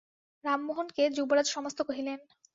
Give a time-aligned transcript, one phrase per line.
[0.43, 2.19] রামমোহনকে যুবরাজ সমস্ত কহিলেন।